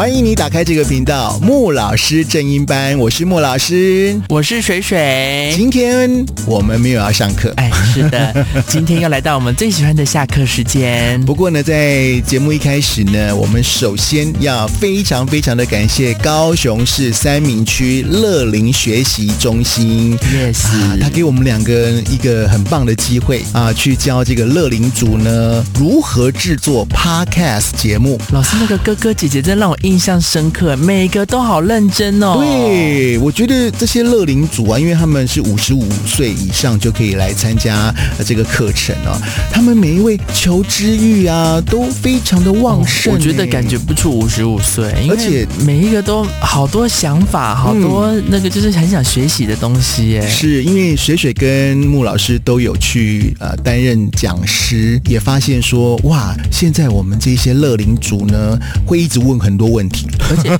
[0.00, 5.52] 欢迎你打开这个频道，穆老师正音班，我是穆老师，我是水水。
[5.54, 11.22] 今天我们没有要上课，哎，是的， 今天又来到我们最喜欢的下课时间。
[11.26, 28.18] 不过呢，在节目一开始呢，我们首先要非常非常的感谢高雄市三明区乐林学习中心，Yes，啊，他给我们两个一个很棒的机会啊，去教这个乐林族呢如何制作 Podcast 节目。
[28.32, 32.36] 老师，那个哥哥姐姐真让我印象深刻，每个都好认真哦。
[32.38, 37.94] 对，我觉得这些乐龄组啊，因为他们是五十五岁以上就可以来参加
[38.24, 39.20] 这个课程啊，
[39.52, 43.12] 他们每一位求知欲啊都非常的旺盛。
[43.12, 50.28] 哦，我觉得感觉不出五十五岁，而且每一个都好多想法，好多那个就是很想学习的东西耶。
[50.28, 60.50] 是因为水水跟穆老师都有去呃担任讲师，也发现说哇，现在我们这些乐龄组呢会一直问很多问题，而且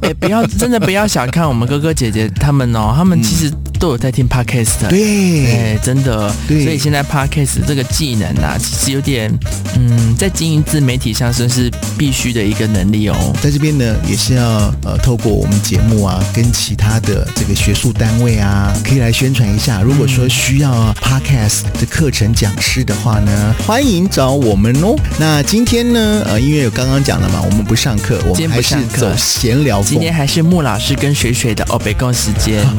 [0.00, 9.32] 哎，不要真的不要小看我们哥哥姐姐他们哦，他们其实都有在听 Podcast，对，哎，真的，对，所以现在 Podcast 这个技能啊，其实有点
[9.74, 13.16] 嗯，在经营自媒体上算是必须的一个能力哦。
[13.40, 14.44] 在这边呢，也是要
[14.84, 19.80] 呃透过我们节目啊，跟其他的这个学术单位啊，可以来宣传一下。
[19.80, 24.94] 如果说需要 Podcast 的课程讲师的话呢，欢迎找我们哦。
[25.18, 29.82] 那今天呢，呃，因为有刚刚讲了嘛，我们不上课，我们还是走闲聊。
[29.82, 32.62] 今天还是穆老师跟水水的欧北共时间。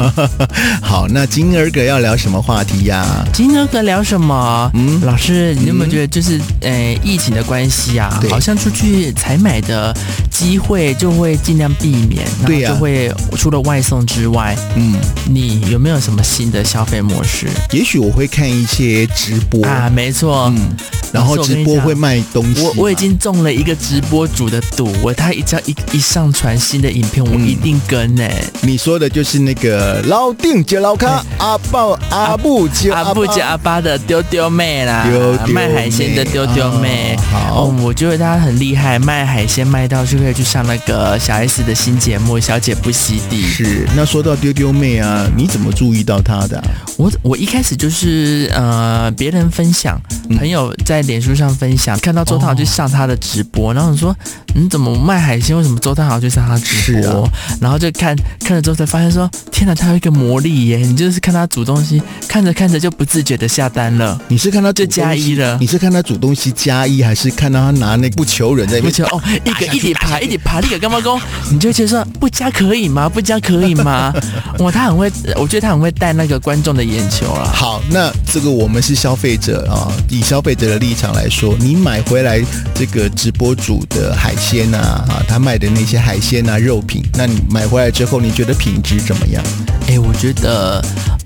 [0.91, 3.23] 好，那金儿哥要聊什么话题呀、啊？
[3.31, 4.69] 今儿哥聊什么？
[4.73, 9.95] 嗯，老师，你有没有觉得就是呃，疫情的关系啊，好像出去采买的
[10.29, 14.95] 机会就会尽量避免，对呀，就会除了外送之外，嗯，
[15.29, 17.47] 你有没有什么新的消费模式？
[17.71, 20.75] 也许我会看一些直播啊，没错，嗯，
[21.13, 22.63] 然后直播会卖东西。
[22.63, 28.43] 我我已经中了一个直播主的赌，我他一只要一一上传新的影片，我一定跟呢、欸。
[28.59, 37.15] 你说的就是那个老丁接老卡阿豹阿布接阿布加阿巴的丢丢妹啦，丢丢卖海鲜的丢丢妹。
[37.31, 43.43] 好，我觉得她很厉害，卖海鲜卖到就可以去上那个小 S 的新节目《小姐不洗地》。
[43.45, 46.63] 是，那说到丢丢妹啊，你怎么注意到她的、啊？
[46.97, 49.99] 我我一开始就是呃，别人分享，
[50.37, 54.15] 朋友在脸书上分享，看到周汤豪去上他的直播，然后你说
[54.55, 55.55] 你怎么卖海鲜？
[55.55, 57.29] 为什么周汤豪去上他直播？
[57.59, 60.77] 然后就看看了之后才发现说，天哪，他有一个魔力耶！
[60.77, 64.19] 你就是看他煮东西，看着看着就不自觉的下单了。
[64.27, 65.57] 你是看他就加一了？
[65.59, 68.79] 你是看他煮东西加一，还是看到他拿那不求人在？
[68.81, 71.19] 不求哦，一个一点爬，一点爬，那个干嘛工？
[71.51, 73.07] 你就觉得说不加可以吗？
[73.09, 74.13] 不加可以吗？
[74.59, 77.51] 哇，他很会，我觉得他很会带那个观众的眼球啊。
[77.53, 82.41] 好，那这个我们是消费者啊，以消费者的立场来说，你买回来
[82.73, 89.43] 这个直播主的海鲜啊，啊，他卖的那些海鲜啊、肉品，那你买回来之后，你觉得品质怎么样？
[89.87, 90.60] 哎，我觉得。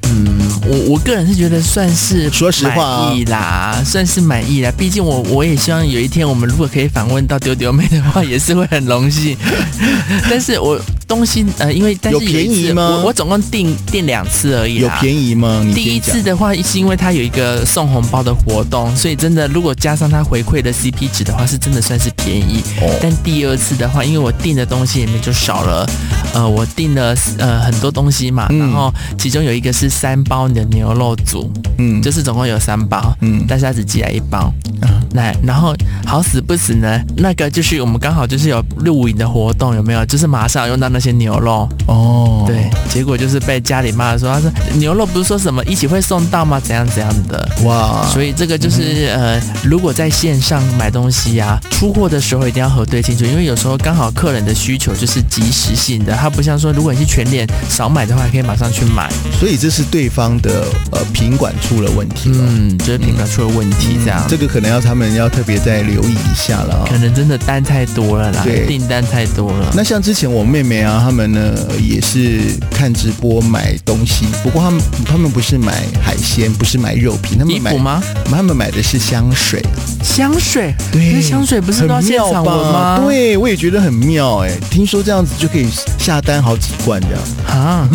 [0.07, 0.37] 嗯，
[0.67, 4.71] 我我个人是觉得算是说实话满意啦，算是满意啦。
[4.77, 9.35] 毕竟我我也希望有一天我们如果可以访问到丢丢妹的话，也是会很荣幸。
[10.29, 12.87] 但是我东西呃，因为但是便宜吗？
[12.89, 14.75] 我我总共订订两次而已。
[14.75, 15.63] 有便宜吗？
[15.65, 22.61] 你第一次的话是因为它有一个送红包的活动，所以真的如果加上它回馈的 CP 值的话，是真的算是便宜。
[22.81, 22.89] 哦。
[23.01, 25.89] 但第二次的话，因为我订的东西里面就少了，
[26.33, 29.89] 呃，我订了呃很多东西嘛，然后其中有一个是。
[29.95, 35.73] 三包你的牛肉组，嗯，就是总共有三包，嗯，但是他只寄来一包，嗯，来，然后
[36.05, 40.05] 好死不死呢，那个就是我们刚好就是有录影的活动，有没有？
[40.05, 46.59] 就是马上用到那些牛肉，哦，对，结果就是被家里骂说，他说牛肉不是说什么一起会送到吗？
[46.59, 59.83] 怎样怎样的，哇，所以这个就是、嗯、呃，如果在线上买东西呀、啊，出货的时候一定要核对清楚，因为有时候刚好客人的需求就是即时性的，他不像说如果你是全脸少买的话，可以马上去买，所以这是。
[59.91, 69.71] 对方的呃品管出了问题，嗯，就是品管出了问题，这样、嗯、这个可能要他们要特别再留意一下了、哦，可能真的单太多了啦，对，订单太多了。
[69.75, 72.39] 那像之前我妹妹啊，他们呢也是
[72.71, 78.01] 看直播买东西，不过他们他们不是买海鲜，不是买肉品，他们买吗？
[78.29, 79.61] 他们买的是香水，
[80.03, 83.01] 香水，对，香水不是都要现场闻吗？
[83.05, 85.67] 对，我也觉得很妙哎，听说这样子就可以
[85.99, 87.89] 下单好几罐这样啊，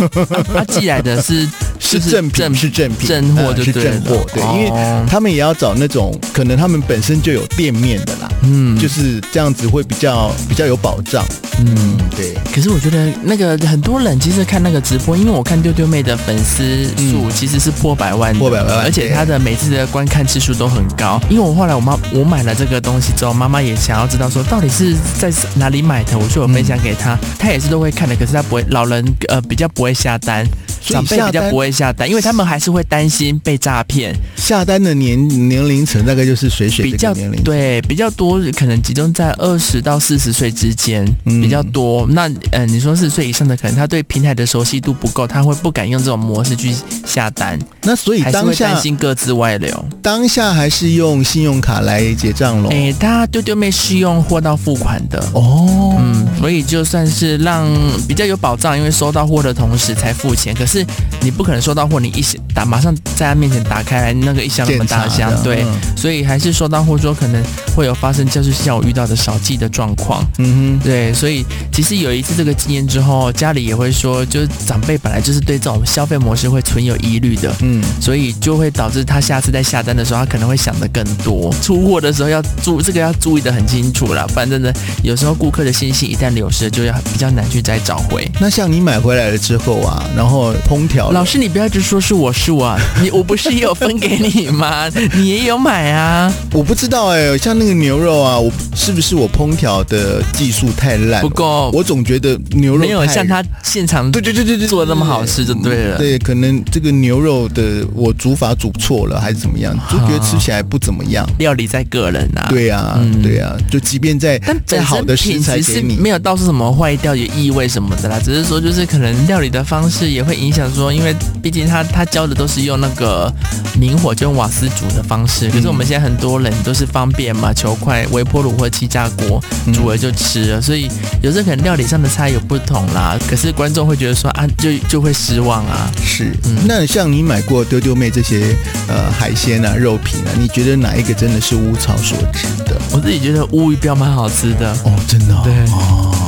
[0.54, 1.48] 他寄来的是。
[1.80, 4.70] 是正品，是正品，正货就是正货，对，因为
[5.08, 11.24] 他们也要找那种可能他们本身就有店面的啦，嗯，就是这样子会比较比较有保障。
[11.58, 12.34] 嗯，对。
[12.54, 21.20] 可是我觉得那个很多人其实看那个直播，因为我看丢丢妹的粉丝数其实是破百万，破百万，而且她的每次的观看次数都很高。
[21.28, 28.16] 因为我后来我妈我买了这个东西之后，妈妈也想要知道说到底是在哪里买的，我就有分享给她，她也是都会看的。
[28.16, 30.46] 可是她不会，老人呃比较不会下单。
[30.80, 34.14] 长辈比较不会下单，因为他们还是会担心被诈骗。
[34.36, 42.06] 下单的年年龄层大概就是水水比较年龄，对，比较多，可能集中在二十到四十岁之间比较多。
[42.08, 46.74] 嗯、那呃，你说四十岁以上的，可能他对平台的熟悉度不够，他会不敢用这种模式去
[47.06, 47.58] 下单。
[47.82, 52.70] 那所以当下担心各自外流，当下还是用信用卡来结账喽？
[52.70, 57.68] 哎、欸，他丢丢妹是用货到付款的哦，嗯，所以就算是让
[58.08, 60.86] 比较有保障，因为收到货的同时才付钱，可是。
[61.22, 62.24] 你不可能收到货，你一
[62.54, 67.42] 打马上在他面前打开来，那个一箱那么大箱，对，嗯、所以还是收到货之后可能
[67.76, 84.72] 会有发生，就是像我遇到的少寄的状况，嗯哼，对，所以其实有一次这个经验之后，家里也会说，就是长辈本来就是对这种消费模式会存有疑虑的，嗯，所以就会导致他下次在下单的时候，他可能会想的更多，出货的时候要注这个要注意的很清楚了，反正呢，
[85.02, 88.26] 有时候顾客的信息一旦流失，就要比较难去再找回。
[88.40, 91.10] 那像你买回来了之后啊，然后烹调。
[91.10, 94.88] 老师，你不要一直说是我是我啊，你我不是也有分给你吗？
[95.14, 96.32] 你也有买啊？
[96.52, 101.20] 我不知道哎、欸，像那个牛肉啊，我是不是我烹调的技术太烂？
[101.20, 105.98] 不够，我总觉得牛肉没有像他现场对对对对对做的那么好吃就对了。
[105.98, 111.28] 对，可能这个牛肉的我煮法煮错了还是怎么样，就觉得吃起来不怎么样。
[111.38, 112.46] 料理在个人啊。
[112.50, 120.92] 对呀、啊，嗯、对呀、啊，就即便在再好的食材给你，没有到处什么坏掉有异味什么的啦，只是说就是可能料理的方式也会影响说。
[120.92, 123.32] 因为毕竟他他教的都是用那个
[123.78, 129.42] 明火就用瓦斯煮的方式，可是我们现在很多人都是方便嘛，求快，微波炉或气炸锅
[129.72, 130.90] 煮了就吃了，所以
[131.22, 133.16] 有时候可能料理上的差异有不同啦。
[133.28, 135.90] 可是观众会觉得说啊，就就会失望啊。
[136.04, 138.56] 是，嗯、那像你买过丢丢妹这些
[138.88, 142.76] 呃海鲜啊、肉品啊，你觉得哪一个真的是物超所值的？
[142.92, 146.19] 我自己觉得乌鱼标蛮好吃的哦，真的、哦、对哦。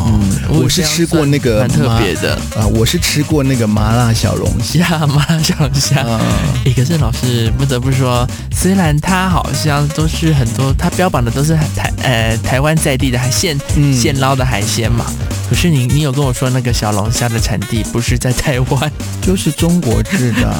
[0.49, 5.97] 我是吃过那个蛮特别的啊，我是吃过那个麻辣小龙虾，麻辣小龙虾。
[5.97, 6.21] 哎、嗯
[6.67, 13.59] 欸，可是老师不得不说，虽然它好像都是很多，它标榜的都是台呃台湾在地的海鲜，
[13.93, 15.07] 现捞的海鲜嘛。
[15.53, 18.91] 可是你你有跟我说那个小龙虾的产地不是在台湾，
[19.21, 20.51] 就是中国制的。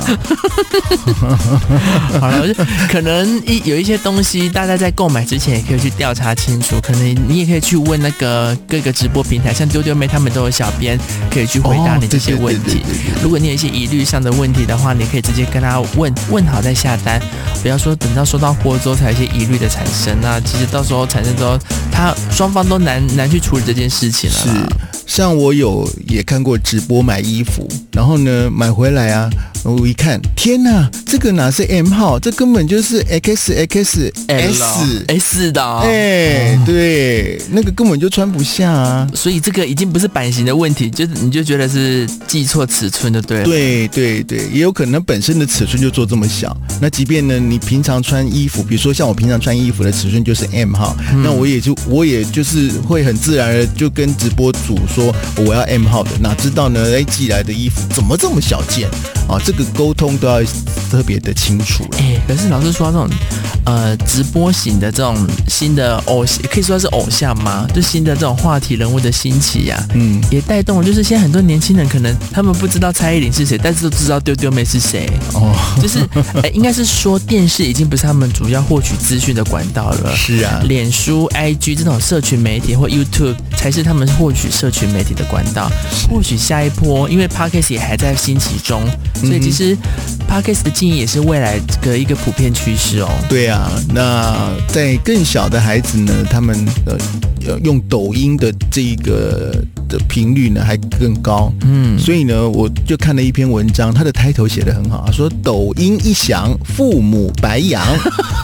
[2.21, 2.55] 好了，
[2.91, 6.79] 可能一有一些东西，大家在购买之前也可以去调查清楚。
[6.83, 10.99] 可能你也可以去问那个各个直播平台，像丢丢妹他们都有小编
[11.31, 12.83] 可以去回答你这些问题。
[13.23, 17.19] 如果你有一些疑虑上的问题的话，你可以直接跟他问问好再下单，
[17.63, 20.15] 不要说等到收到货之后才有一些疑虑的产生。
[20.21, 21.59] 那其实到时候产生之后，
[21.91, 24.37] 他双方都难难去处理这件事情了。
[24.37, 24.82] 是。
[25.07, 29.29] 像我有也看过直播买衣服，然后呢买回来啊，
[29.65, 54.79] 我一看，天哪，这个哪是 M 号，这根本就是 X X S S 的，哎，对，那个根本就穿不下啊，所以这个已经不是版型的问题，就是你就觉得是记错尺寸的，对，对对对，也有可能本身的尺寸就做这么小，那即便呢你平常穿衣服，比如说像我平常穿衣服的尺寸就是 M 号，嗯、那我也就我也就是会很自然的就跟直播主。
[54.93, 55.02] 说
[55.37, 56.81] 我要 M 号的，哪知道呢？
[56.93, 58.89] 哎，寄来的衣服怎么这么小件
[59.29, 59.41] 啊？
[59.45, 60.41] 这个沟通都要
[60.91, 61.85] 特别的清楚。
[61.99, 63.09] 哎，可是老师说这种
[63.65, 65.17] 呃直播型的这种
[65.49, 67.67] 新的偶，可以说是偶像吗？
[67.75, 75.55] 就新的这种话题人物的兴起呀、啊，嗯，也带动了，就是现在很多年轻人可能他们不知道蔡依林是谁，但是都知道丢丢妹是谁哦。
[75.81, 76.01] 就是
[76.43, 80.15] 哎，应该是说电视已经不是他们主要获取资讯的管道了。
[80.15, 84.82] 是啊，脸书、IG 这种社群媒体或 YouTube 才是他们获取社群。
[84.89, 85.71] 媒体的管道，
[86.11, 88.83] 或许下一波，因为 Podcast 也还在兴起中，
[89.15, 89.77] 所以其实
[90.29, 93.09] Podcast 的经营也是未来的一个普遍趋势哦。
[93.29, 96.97] 对啊，那在更小的孩子呢，他们呃
[97.65, 101.53] 用抖音的这一个的频率呢还更高。
[101.63, 107.83] 嗯，所以呢，我就看了一篇文章，他的 title 写的很好，说抖音一响，父母白养。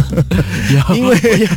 [0.94, 1.48] 因为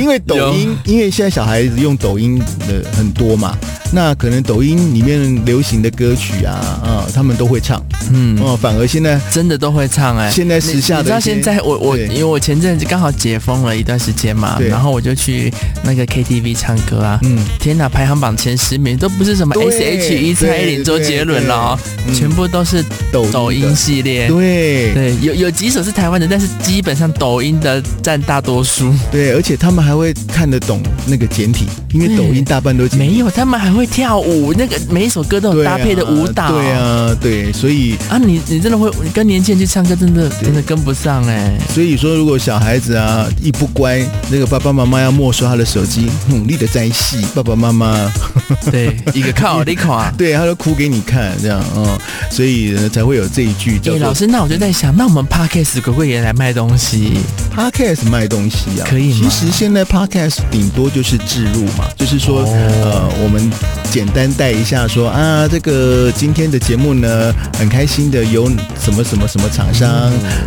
[0.00, 3.56] 因为抖音，因为现在小孩子用抖音的很多嘛。
[3.94, 6.50] 那可能抖音里面流行的歌曲啊，
[6.82, 10.30] 啊，他们都会唱，嗯，哦，反而现在真的都会唱哎、欸。
[10.32, 15.52] 现在时下的，你知道现在我我因为我前阵子刚好解封了一段时间嘛，然后我就去
[15.84, 21.78] 那个 KTV 唱歌啊，嗯，天哪，排行榜前十名都不是什么 SHE 蔡依林、周杰伦了哦，
[22.12, 24.92] 全部都是抖抖音系列，对。
[24.92, 31.66] 对，有有几首是台湾的，但是基本上抖音的占大多数，对，而且他们还会看得懂那个简体。
[31.94, 36.50] 因为抖音大半都没有，他们还会跳舞，那个每一首歌都有搭配的舞蹈。
[36.50, 41.56] 对啊，对，所以啊，你你真的会跟年轻人去唱歌，真的真的跟不上哎。
[41.72, 48.12] 所以说，如果小孩子啊一不乖，那个爸爸妈妈要没收他的手机，努力的在戏，爸爸妈妈
[48.72, 51.86] 对一个靠一个靠， 对，他就哭给你看，这样嗯，
[52.30, 53.94] 所以才会有这一句叫。
[53.94, 57.18] 哎，老师，那我就在想，那我们 Podcast 可不可以也来卖东西
[57.56, 59.28] ？Podcast 卖东西啊，可以吗？
[59.30, 62.46] 其实现在 Podcast 顶多就是置入嘛，就是说、哦、
[62.82, 63.50] 呃，我们
[63.90, 68.48] 简单带一下说啊，这个今天的节目呢，很开心的有
[68.80, 69.88] 什么什么什么厂商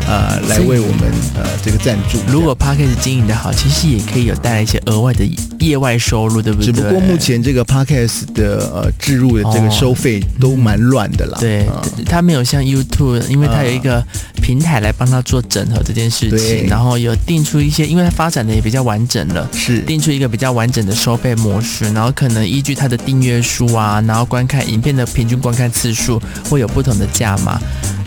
[0.08, 2.20] 啊、来为我们呃这个赞助。
[2.27, 5.25] 如果 Podcast 经营的好，其实也可以有带来一些额外的
[5.60, 6.65] 业外收入，对不对？
[6.65, 11.38] 只不过目前这个 Podcast 的呃置入的这个收费都蛮乱的啦。
[11.38, 11.67] 哦、对，
[12.06, 14.03] 它、嗯、没有像 YouTube，因为它有一个
[14.47, 27.59] 平台来帮他做整合这件事情，然后有定出一些，因为他发展的也比较完整了，是定出一个比较完整的收费模式，然后可能依据它的订阅数啊，然后观看影片的平均观看次数会有不同的价码。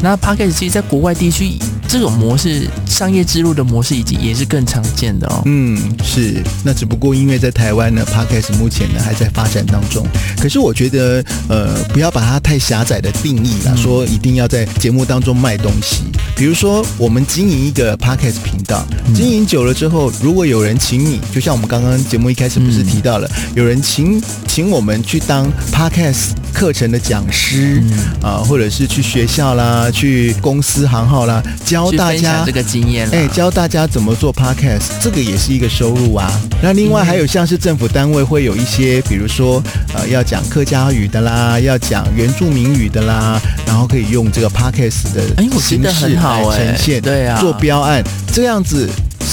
[0.02, 5.42] 那 Podcast 其实在国外地区，这种模式商业之路的模式已经也是更常见的哦。
[5.45, 6.42] 嗯，是。
[6.64, 10.07] 那只不过因为在台湾呢，Podcast 目前呢还在发展当中。
[10.38, 16.04] 可是我觉得，呃，不要把它太狭窄的定义了，说一定要在节目当中卖东西。
[16.35, 18.83] 比如说，我们经营一个 Podcast 频道，
[19.14, 27.83] 经营久了之后，如果有人请你，就像我们刚刚节目一开始不是提到了，有人请请我们去当 Podcast 课程的讲师
[28.23, 29.88] 啊，或者是去学校啦。
[29.90, 36.30] 去公司行号啦，教大家这个经验，哎，教大家怎么做 podcast，这个也是一个收入啊。
[36.62, 39.62] 那另外还有像是政府单位会有一些，比如说
[39.95, 48.02] 呃要讲客家语的啦，要讲原住民语的啦，然后可以用这个 podcast 的形式来呈现，对啊，做标案
[48.33, 48.88] 这样子。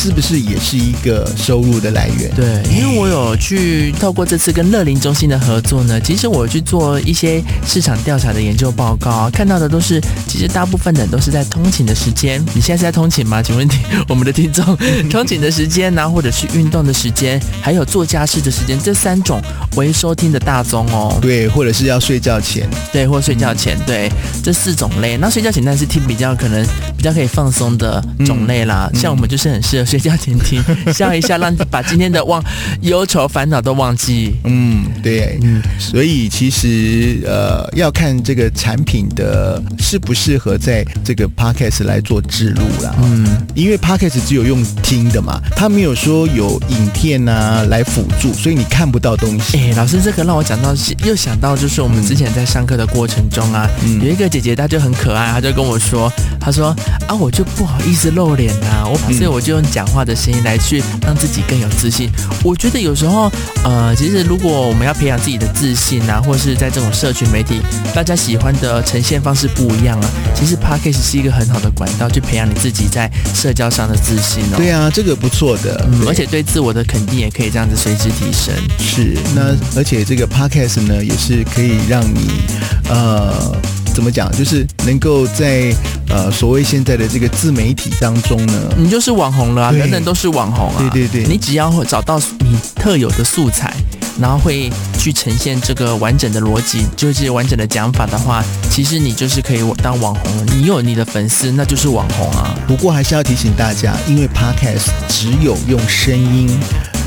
[0.07, 2.33] 是不是也是一个收入的来源？
[2.33, 12.41] 对，因为我有去透过这次跟乐林中心的合作呢，其实我去做一些市场调查的研究报告，看到的都是，其实大部分人都是在通勤的时间。
[12.55, 13.43] 你现在是在通勤吗？
[13.43, 13.67] 请问
[14.07, 14.63] 我们的听众，
[15.11, 19.41] 通勤的时间呢，或者是运动的时间，还有做家事的时间，这三种
[19.75, 21.19] 为收听的大宗哦。
[21.21, 24.09] 对，或者是要睡觉前，对，或睡觉前，对，
[24.41, 25.17] 这四种类。
[25.17, 29.87] 那睡觉前但是听比较可能比较可以放松的种类啦，嗯、像我们就是很适合。
[29.87, 30.63] 睡觉前听，
[30.93, 32.43] 笑一下，让把今天的忘
[32.81, 34.35] 忧愁烦恼都忘记。
[34.43, 42.95] 嗯，对，嗯，所以其实呃，要看这个产品的适不适合在这个 podcast 来做置入啦。
[43.03, 43.25] 嗯，
[43.55, 49.57] 因为 podcast 只有用听的嘛，它没有说有影片啊来辅助，所以你看不到东西。
[49.57, 50.73] 哎，老师，这个让我讲到，
[51.05, 56.75] 又想到就是我们之前在上课的过程中啊，嗯、有一个姐姐，她就很可爱，她就跟我说，她说
[57.07, 59.63] 啊，我就不好意思露脸啊，我所以我就用。
[59.77, 62.09] 讲话的声音来去让自己更有自信。
[62.43, 63.31] 我觉得有时候，
[63.63, 67.61] 呃，其实如果我们要培养自己的自信啊，或是在这种社群媒体，
[67.93, 70.09] 大家喜欢的呈现方式不一样啊。
[70.35, 74.57] 其实 Podcast 是一个很好的管道，去培养你自己在社交上的自信哦。
[74.57, 78.51] 对啊，这个不错的，嗯，而且对自我的肯定也可以这样子随之提升。
[78.79, 82.41] 是，那而且这个 Podcast 呢，也是可以让你，
[82.89, 83.55] 呃。
[83.97, 84.31] 怎么讲？
[84.37, 85.73] 就是能够在
[86.07, 90.75] 呃所谓现在的这个自媒体当中呢，你就是网红了啊，人人都是网红啊。
[90.77, 93.73] 对对对，你只要会找到你特有的素材，
[94.21, 100.45] 然后会去呈现这个完整的逻辑，就是完整的讲法的话，其实你就是可以当网红了。
[100.53, 102.55] 你有你的粉丝，那就是网红啊。
[102.67, 106.47] 不过还是要提醒大家，因为 Podcast 只有用声音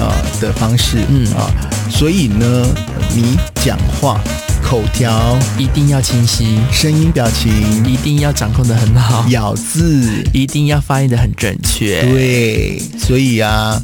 [0.01, 1.53] 呃的方式，嗯啊，
[1.91, 2.67] 所以呢，
[3.15, 4.21] 你讲话。
[4.63, 7.51] 口条一定要清晰，声音表情
[7.85, 12.03] 一定要掌控的很好，咬字一定要发音的很准确。
[12.03, 13.83] 对，所以啊。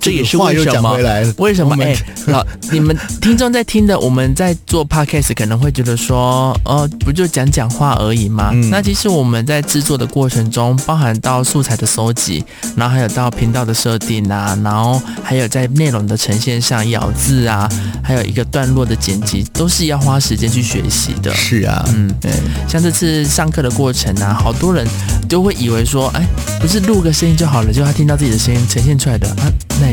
[0.00, 0.96] 这也是为什么？
[1.38, 1.76] 为什么？
[1.82, 8.50] 哎， 老你们听众在听的，我们在做 podcast 可能会觉得说，哦，不就讲讲话而已吗？
[8.52, 12.44] 嗯、那其实我们在制作的过程中，包含到素材的搜集，
[12.76, 17.68] 然后还有到频道的设定啊，然后还有在内容的呈现上咬字啊，
[18.02, 21.34] 还有一个段落的剪辑，都是要花时间去学习的。
[21.34, 22.30] 是啊，嗯，对。
[22.68, 24.86] 像这次上课的过程啊，好多人
[25.28, 26.24] 都会以为说，哎，
[26.60, 29.88] 不是录个声音就好了，就他听到自己的声音呈现出来的啊，那。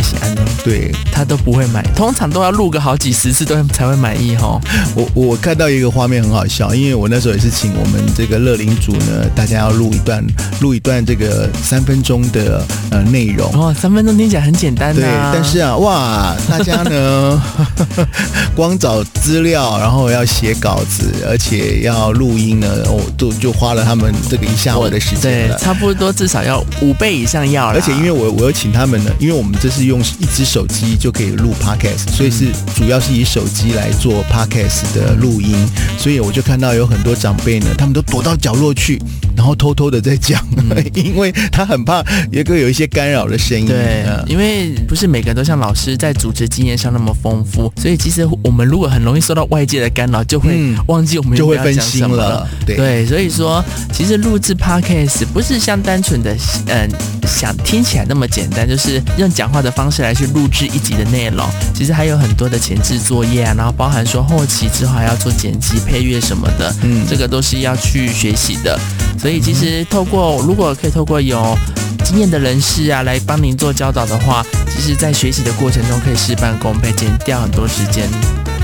[0.63, 4.59] 对，他都不会买，通常都要录个好几十次都才会满意哈。
[4.95, 10.25] 我我看到一个画面很好笑，因为我那时候也是请我们这个乐龄组呢，大家要录一段
[10.61, 13.47] 录一段这个三分钟的呃内容。
[13.53, 17.41] 哦，三分钟听起来很简单，啊，对，但是啊，哇，大家呢
[18.55, 25.47] 光找资料，然后要写稿子，而且要录音呢，哦，都就花了他们这个一下午的时间。
[25.47, 27.79] 对，差不多至少要五倍以上要了。
[27.79, 29.85] 而且因为我我有请他们呢，因为我们这是。
[29.85, 35.55] 用一只手机就可以录 podcast，所以是主要是以手机来做 podcast 的录音，
[35.99, 38.99] 所以我就看到有很多长辈呢，他们都躲到角落去，
[39.35, 40.43] 然后偷偷的在讲，
[40.93, 43.65] 因为他很怕也会有一些干扰的声音。
[43.65, 52.47] 对，因为不是每个人都像老师在主持经验上那么丰富，所以其实我们如果很容易受到外界的干扰，就会忘记我们就会分心了。
[52.65, 53.63] 对，对，所以说
[53.93, 56.35] 其实录制 podcast 不是像单纯的
[56.67, 56.89] 嗯
[57.27, 68.79] 想听起来那么简单，就是用讲话的方式来去录制一集的内容，其实还有很多的前置作业啊，然后包含说后期之后还要做剪辑、配乐什么的，嗯，这个都是要去学习的。
[69.17, 71.57] 所以其实透过如果可以透过有
[72.03, 78.07] 经验的人士啊来帮您做教导的话，其实在学习的过程中可以事半功倍，减掉很多时间。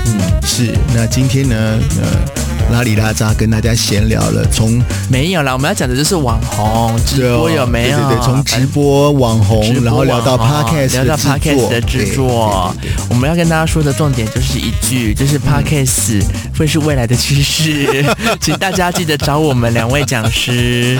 [0.06, 0.76] 嗯，是。
[0.94, 1.56] 那今天呢，
[2.00, 2.41] 呃。
[2.72, 7.98] 拉里拉扎跟大家闲聊了，从没有啦，我们要讲的就是网红直播有没有？
[7.98, 12.74] 对对对，从直播网红，然后聊到 podcast，聊到 podcast 的制作。
[13.10, 16.24] 我们要跟大家说的重点就是一句，就是 podcast
[16.58, 18.04] 会是未来的趋势，
[18.40, 20.98] 请大家记得找我们两位讲师。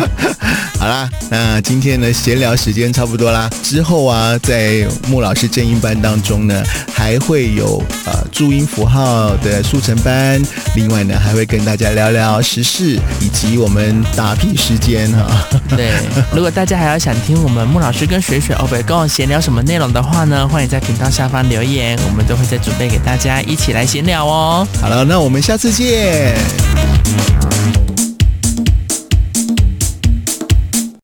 [0.82, 6.60] 好啦，那今天呢闲聊时间差不多啦，之后啊，在穆老师正音班当中呢，
[6.92, 10.42] 还会有呃注音符号的速成班，
[10.74, 11.46] 另外呢还会。
[11.52, 15.46] 跟大家聊聊时事以及我们打屁时间哈。
[15.68, 15.90] 对，
[16.34, 24.66] 如果大家还要想听我们穆老师跟水水欧北跟我闲聊什么内容的话呢，欢迎在频道下方留言，我们都会再准备给大家一起来闲聊哦。
[24.80, 26.34] 好了，那我们下次见。